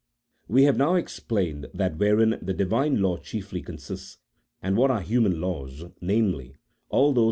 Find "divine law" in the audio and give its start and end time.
2.55-3.17